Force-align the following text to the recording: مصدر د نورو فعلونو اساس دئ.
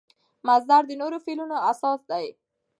مصدر 0.47 0.81
د 0.87 0.91
نورو 1.01 1.17
فعلونو 1.25 1.55
اساس 1.71 1.99
دئ. 2.09 2.27